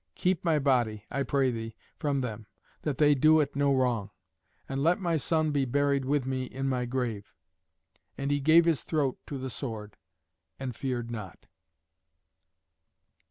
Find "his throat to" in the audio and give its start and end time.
8.65-9.37